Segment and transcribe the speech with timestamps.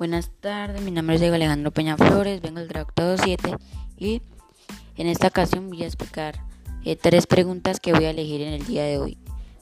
[0.00, 3.54] Buenas tardes, mi nombre es Diego Alejandro Peña Flores, vengo del tracto 7
[3.98, 4.22] y
[4.96, 6.40] en esta ocasión voy a explicar
[6.86, 9.18] eh, tres preguntas que voy a elegir en el día de hoy.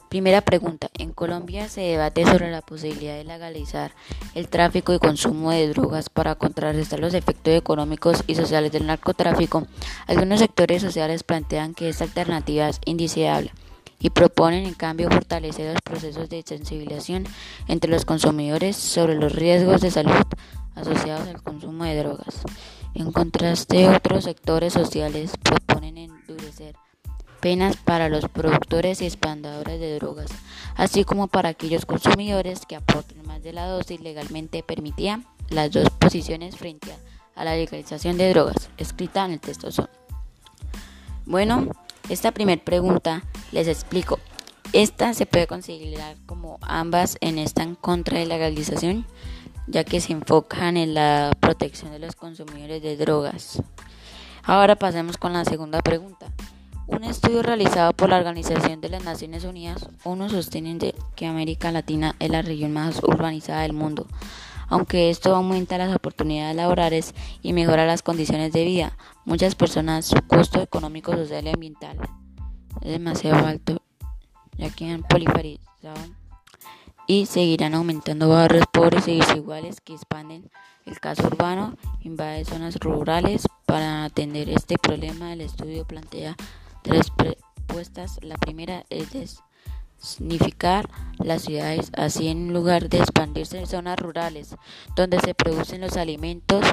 [0.07, 3.91] Primera pregunta, en Colombia se debate sobre la posibilidad de legalizar
[4.33, 9.67] el tráfico y consumo de drogas para contrarrestar los efectos económicos y sociales del narcotráfico.
[10.07, 13.51] Algunos sectores sociales plantean que esta alternativa es indeseable
[13.99, 17.25] y proponen en cambio fortalecer los procesos de sensibilización
[17.67, 20.25] entre los consumidores sobre los riesgos de salud
[20.75, 22.41] asociados al consumo de drogas.
[22.93, 26.75] En contraste, otros sectores sociales proponen endurecer
[27.39, 30.29] penas para los productores y expandadores de drogas,
[30.75, 35.21] así como para aquellos consumidores que aporten más de la dosis legalmente permitida.
[35.49, 36.91] Las dos posiciones frente
[37.35, 39.89] a la legalización de drogas, escrita en el texto son.
[41.25, 41.67] Bueno,
[42.09, 44.19] esta primera pregunta les explico.
[44.73, 49.05] Esta se puede considerar como ambas en esta en contra de la legalización,
[49.67, 53.61] ya que se enfocan en la protección de los consumidores de drogas.
[54.43, 56.27] Ahora pasemos con la segunda pregunta.
[56.87, 62.15] Un estudio realizado por la Organización de las Naciones Unidas, uno sostiene que América Latina
[62.17, 64.07] es la región más urbanizada del mundo
[64.69, 68.97] aunque esto aumenta las oportunidades laborales y mejora las condiciones de vida.
[69.25, 71.97] Muchas personas su costo económico, social y ambiental
[72.81, 73.81] es demasiado alto,
[74.57, 75.59] ya que han proliferado
[77.07, 80.51] y seguirán aumentando barrios pobres y desiguales que expanden
[80.85, 83.47] el caso urbano, invade zonas rurales.
[83.65, 86.35] Para atender este problema, el estudio plantea
[86.83, 88.19] tres propuestas.
[88.21, 89.41] La primera es
[89.99, 94.55] significar las ciudades, así en lugar de expandirse en zonas rurales
[94.95, 96.65] donde se producen los alimentos,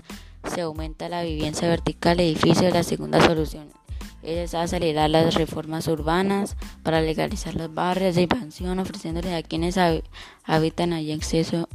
[0.49, 2.71] se aumenta la vivienda vertical edificio.
[2.71, 3.69] La segunda solución
[4.23, 9.79] es acelerar las reformas urbanas para legalizar los barrios de expansión, ofreciéndoles a quienes
[10.45, 11.69] habitan allí acceso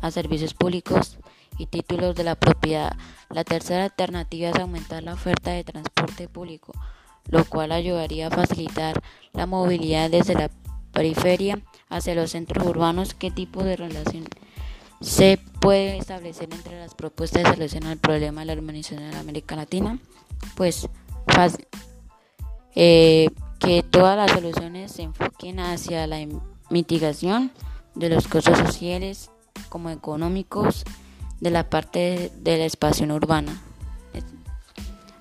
[0.00, 1.18] a servicios públicos
[1.58, 2.96] y títulos de la propiedad.
[3.30, 6.72] La tercera alternativa es aumentar la oferta de transporte público,
[7.26, 9.02] lo cual ayudaría a facilitar
[9.32, 10.50] la movilidad desde la
[10.92, 14.24] periferia hacia los centros urbanos, ¿qué tipo de relación
[15.00, 19.56] se puede establecer entre las propuestas de solucionar el problema de la urbanización en América
[19.56, 19.98] Latina?
[20.56, 20.88] Pues
[21.26, 21.66] fácil.
[22.74, 23.28] Eh,
[23.58, 26.18] que todas las soluciones se enfoquen hacia la
[26.70, 27.50] mitigación
[27.94, 29.30] de los costos sociales
[29.68, 30.84] como económicos
[31.40, 33.60] de la parte de la expansión urbana.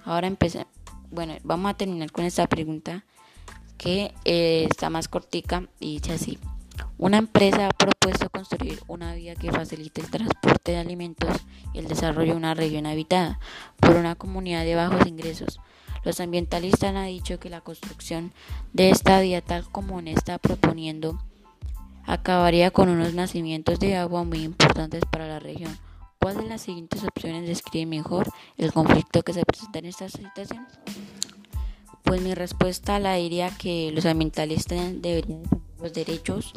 [0.05, 0.65] Ahora empecé.
[1.11, 3.03] Bueno, vamos a terminar con esta pregunta
[3.77, 6.39] que eh, está más cortica y dice así.
[6.97, 11.29] Una empresa ha propuesto construir una vía que facilite el transporte de alimentos
[11.73, 13.39] y el desarrollo de una región habitada
[13.79, 15.59] por una comunidad de bajos ingresos.
[16.03, 18.31] Los ambientalistas han dicho que la construcción
[18.73, 21.19] de esta vía tal como está proponiendo
[22.05, 25.77] acabaría con unos nacimientos de agua muy importantes para la región.
[26.19, 30.65] ¿Cuál de las siguientes opciones describe mejor el conflicto que se presenta en esta situación?
[32.07, 36.53] Pues mi respuesta la diría que los ambientalistas deberían defender los derechos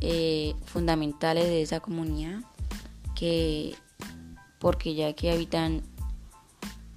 [0.00, 2.42] eh, fundamentales de esa comunidad,
[3.16, 3.74] que
[4.60, 5.82] porque ya que habitan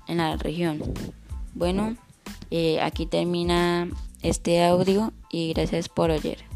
[0.08, 0.80] en la región.
[1.56, 1.98] Bueno,
[2.52, 3.90] eh, aquí termina
[4.22, 6.51] este audio y gracias por oír.